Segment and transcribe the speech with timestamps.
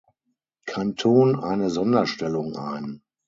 [0.65, 3.03] Kanton eine Sonderstellung ein.